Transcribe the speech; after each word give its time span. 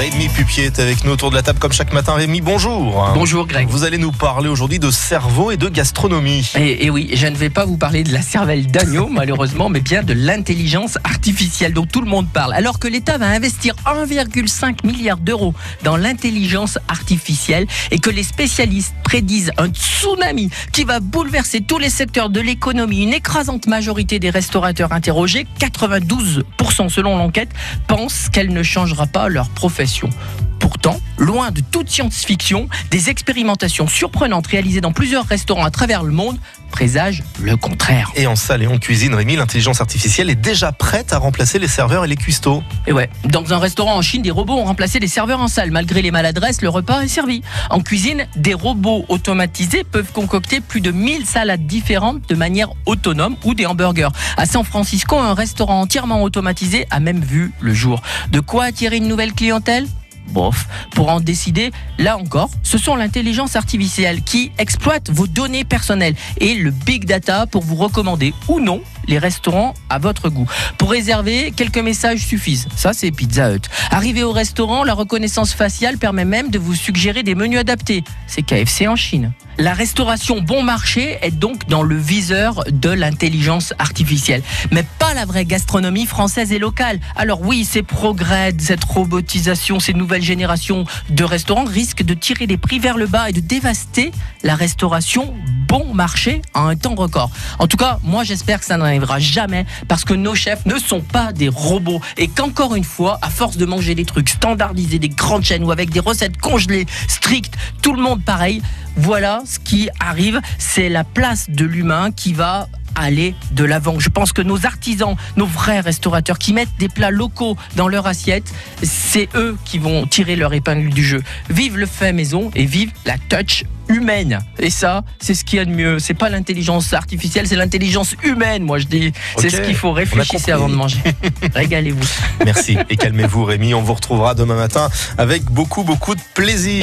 Rémi 0.00 0.30
Pupier 0.30 0.64
est 0.64 0.78
avec 0.78 1.04
nous 1.04 1.12
autour 1.12 1.28
de 1.28 1.34
la 1.34 1.42
table 1.42 1.58
comme 1.58 1.74
chaque 1.74 1.92
matin. 1.92 2.14
Rémi, 2.14 2.40
bonjour. 2.40 3.10
Bonjour 3.12 3.46
Greg. 3.46 3.68
Vous 3.68 3.84
allez 3.84 3.98
nous 3.98 4.12
parler 4.12 4.48
aujourd'hui 4.48 4.78
de 4.78 4.90
cerveau 4.90 5.50
et 5.50 5.58
de 5.58 5.68
gastronomie. 5.68 6.50
Et, 6.58 6.86
et, 6.86 6.90
oui, 6.90 7.10
je 7.12 7.26
ne 7.26 7.36
vais 7.36 7.50
pas 7.50 7.66
vous 7.66 7.76
parler 7.76 8.02
de 8.02 8.10
la 8.10 8.22
cervelle 8.22 8.66
d'agneau 8.66 9.08
malheureusement, 9.12 9.68
mais 9.68 9.82
bien 9.82 10.02
de 10.02 10.14
l'intelligence 10.14 10.96
artificielle 11.04 11.74
dont 11.74 11.84
tout 11.84 12.00
le 12.00 12.06
monde 12.06 12.26
parle. 12.32 12.54
Alors 12.54 12.78
que 12.78 12.88
l'État 12.88 13.18
va 13.18 13.26
investir 13.26 13.74
1,5 13.84 14.86
milliard 14.86 15.18
d'euros 15.18 15.52
dans 15.84 15.98
l'intelligence 15.98 16.78
artificielle 16.88 17.66
et 17.90 17.98
que 17.98 18.08
les 18.08 18.22
spécialistes 18.22 18.94
prédisent 19.04 19.52
un 19.58 19.68
tsunami 19.68 20.48
qui 20.72 20.84
va 20.84 21.00
bouleverser 21.00 21.60
tous 21.60 21.78
les 21.78 21.90
secteurs 21.90 22.30
de 22.30 22.40
l'économie, 22.40 23.02
une 23.02 23.12
écrasante 23.12 23.66
majorité 23.66 24.18
des 24.18 24.30
restaurateurs 24.30 24.92
interrogés, 24.92 25.46
92% 25.60 26.88
selon 26.88 27.18
l'enquête, 27.18 27.50
pensent 27.86 28.30
qu'elle 28.30 28.54
ne 28.54 28.62
changera 28.62 29.06
pas 29.06 29.28
leur 29.28 29.50
profession 29.50 29.89
négociations 29.90 30.49
Pourtant, 30.70 31.00
loin 31.18 31.50
de 31.50 31.60
toute 31.60 31.90
science-fiction, 31.90 32.68
des 32.92 33.10
expérimentations 33.10 33.88
surprenantes 33.88 34.46
réalisées 34.46 34.80
dans 34.80 34.92
plusieurs 34.92 35.26
restaurants 35.26 35.64
à 35.64 35.70
travers 35.72 36.04
le 36.04 36.12
monde 36.12 36.38
présagent 36.70 37.24
le 37.40 37.56
contraire. 37.56 38.12
Et 38.14 38.28
en 38.28 38.36
salle 38.36 38.62
et 38.62 38.68
en 38.68 38.78
cuisine, 38.78 39.12
Rémi, 39.12 39.34
l'intelligence 39.34 39.80
artificielle 39.80 40.30
est 40.30 40.36
déjà 40.36 40.70
prête 40.70 41.12
à 41.12 41.18
remplacer 41.18 41.58
les 41.58 41.66
serveurs 41.66 42.04
et 42.04 42.08
les 42.08 42.14
cuistots. 42.14 42.62
Et 42.86 42.92
ouais, 42.92 43.10
dans 43.24 43.52
un 43.52 43.58
restaurant 43.58 43.96
en 43.96 44.00
Chine, 44.00 44.22
des 44.22 44.30
robots 44.30 44.54
ont 44.54 44.64
remplacé 44.64 45.00
les 45.00 45.08
serveurs 45.08 45.40
en 45.40 45.48
salle. 45.48 45.72
Malgré 45.72 46.02
les 46.02 46.12
maladresses, 46.12 46.62
le 46.62 46.68
repas 46.68 47.02
est 47.02 47.08
servi. 47.08 47.42
En 47.68 47.80
cuisine, 47.80 48.28
des 48.36 48.54
robots 48.54 49.04
automatisés 49.08 49.82
peuvent 49.82 50.12
concocter 50.12 50.60
plus 50.60 50.80
de 50.80 50.92
1000 50.92 51.26
salades 51.26 51.66
différentes 51.66 52.28
de 52.28 52.36
manière 52.36 52.68
autonome 52.86 53.34
ou 53.44 53.54
des 53.54 53.66
hamburgers. 53.66 54.10
À 54.36 54.46
San 54.46 54.62
Francisco, 54.62 55.18
un 55.18 55.34
restaurant 55.34 55.80
entièrement 55.80 56.22
automatisé 56.22 56.86
a 56.92 57.00
même 57.00 57.20
vu 57.20 57.52
le 57.60 57.74
jour. 57.74 58.00
De 58.30 58.38
quoi 58.38 58.66
attirer 58.66 58.98
une 58.98 59.08
nouvelle 59.08 59.32
clientèle? 59.32 59.88
Bof. 60.30 60.66
Pour 60.94 61.08
en 61.08 61.20
décider, 61.20 61.70
là 61.98 62.16
encore, 62.16 62.50
ce 62.62 62.78
sont 62.78 62.96
l'intelligence 62.96 63.56
artificielle 63.56 64.22
qui 64.22 64.52
exploite 64.58 65.10
vos 65.10 65.26
données 65.26 65.64
personnelles 65.64 66.14
et 66.38 66.54
le 66.54 66.70
big 66.70 67.04
data 67.04 67.46
pour 67.46 67.62
vous 67.62 67.76
recommander 67.76 68.34
ou 68.48 68.60
non 68.60 68.82
les 69.10 69.18
restaurants 69.18 69.74
à 69.90 69.98
votre 69.98 70.30
goût. 70.30 70.48
Pour 70.78 70.90
réserver, 70.90 71.52
quelques 71.54 71.78
messages 71.78 72.20
suffisent. 72.20 72.68
Ça, 72.76 72.92
c'est 72.94 73.10
Pizza 73.10 73.52
Hut. 73.52 73.68
Arrivé 73.90 74.22
au 74.22 74.32
restaurant, 74.32 74.84
la 74.84 74.94
reconnaissance 74.94 75.52
faciale 75.52 75.98
permet 75.98 76.24
même 76.24 76.50
de 76.50 76.58
vous 76.58 76.74
suggérer 76.74 77.22
des 77.22 77.34
menus 77.34 77.58
adaptés. 77.58 78.04
C'est 78.26 78.42
KFC 78.42 78.88
en 78.88 78.96
Chine. 78.96 79.32
La 79.58 79.74
restauration 79.74 80.40
bon 80.40 80.62
marché 80.62 81.18
est 81.20 81.32
donc 81.32 81.68
dans 81.68 81.82
le 81.82 81.96
viseur 81.96 82.64
de 82.70 82.88
l'intelligence 82.88 83.74
artificielle, 83.78 84.42
mais 84.70 84.84
pas 84.98 85.12
la 85.12 85.26
vraie 85.26 85.44
gastronomie 85.44 86.06
française 86.06 86.52
et 86.52 86.58
locale. 86.58 86.98
Alors 87.14 87.42
oui, 87.42 87.64
ces 87.64 87.82
progrès, 87.82 88.54
cette 88.58 88.84
robotisation, 88.84 89.78
ces 89.78 89.92
nouvelles 89.92 90.22
générations 90.22 90.86
de 91.10 91.24
restaurants 91.24 91.64
risquent 91.64 92.04
de 92.04 92.14
tirer 92.14 92.46
les 92.46 92.56
prix 92.56 92.78
vers 92.78 92.96
le 92.96 93.06
bas 93.06 93.28
et 93.28 93.32
de 93.32 93.40
dévaster 93.40 94.12
la 94.42 94.54
restauration 94.54 95.34
bon 95.70 95.94
marché 95.94 96.42
en 96.52 96.66
un 96.66 96.74
temps 96.74 96.96
record. 96.96 97.30
En 97.60 97.68
tout 97.68 97.76
cas, 97.76 98.00
moi 98.02 98.24
j'espère 98.24 98.58
que 98.58 98.66
ça 98.66 98.76
n'arrivera 98.76 99.20
jamais 99.20 99.64
parce 99.86 100.04
que 100.04 100.14
nos 100.14 100.34
chefs 100.34 100.66
ne 100.66 100.76
sont 100.80 101.00
pas 101.00 101.32
des 101.32 101.48
robots 101.48 102.00
et 102.16 102.26
qu'encore 102.26 102.74
une 102.74 102.82
fois, 102.82 103.20
à 103.22 103.30
force 103.30 103.56
de 103.56 103.64
manger 103.64 103.94
des 103.94 104.04
trucs 104.04 104.30
standardisés, 104.30 104.98
des 104.98 105.08
grandes 105.08 105.44
chaînes 105.44 105.62
ou 105.62 105.70
avec 105.70 105.90
des 105.90 106.00
recettes 106.00 106.38
congelées, 106.38 106.86
strictes, 107.06 107.54
tout 107.82 107.94
le 107.94 108.02
monde 108.02 108.24
pareil, 108.24 108.62
voilà 108.96 109.42
ce 109.46 109.60
qui 109.60 109.88
arrive, 110.00 110.40
c'est 110.58 110.88
la 110.88 111.04
place 111.04 111.48
de 111.48 111.64
l'humain 111.64 112.10
qui 112.10 112.32
va 112.32 112.68
aller 113.00 113.34
de 113.52 113.64
l'avant. 113.64 113.98
Je 113.98 114.08
pense 114.08 114.32
que 114.32 114.42
nos 114.42 114.66
artisans, 114.66 115.16
nos 115.36 115.46
vrais 115.46 115.80
restaurateurs 115.80 116.38
qui 116.38 116.52
mettent 116.52 116.76
des 116.78 116.88
plats 116.88 117.10
locaux 117.10 117.56
dans 117.76 117.88
leur 117.88 118.06
assiette, 118.06 118.52
c'est 118.82 119.28
eux 119.34 119.56
qui 119.64 119.78
vont 119.78 120.06
tirer 120.06 120.36
leur 120.36 120.52
épingle 120.54 120.90
du 120.90 121.04
jeu. 121.04 121.22
Vive 121.48 121.76
le 121.76 121.86
fait 121.86 122.12
maison 122.12 122.50
et 122.54 122.64
vive 122.64 122.90
la 123.04 123.16
touch 123.28 123.64
humaine. 123.90 124.40
Et 124.58 124.70
ça, 124.70 125.02
c'est 125.20 125.34
ce 125.34 125.44
qu'il 125.44 125.58
y 125.58 125.60
a 125.60 125.64
de 125.64 125.70
mieux. 125.70 125.98
C'est 125.98 126.14
pas 126.14 126.28
l'intelligence 126.30 126.92
artificielle, 126.92 127.46
c'est 127.46 127.56
l'intelligence 127.56 128.14
humaine, 128.22 128.62
moi 128.62 128.78
je 128.78 128.86
dis. 128.86 129.12
C'est 129.36 129.50
ce 129.50 129.60
qu'il 129.60 129.74
faut. 129.74 129.90
Compris. 129.90 130.52
avant 130.52 130.68
de 130.68 130.74
manger. 130.74 130.98
Régalez-vous. 131.54 132.06
Merci 132.44 132.78
et 132.88 132.96
calmez-vous, 132.96 133.44
Rémi. 133.44 133.74
On 133.74 133.82
vous 133.82 133.94
retrouvera 133.94 134.34
demain 134.34 134.54
matin 134.54 134.88
avec 135.18 135.44
beaucoup, 135.44 135.82
beaucoup 135.82 136.14
de 136.14 136.20
plaisir. 136.34 136.70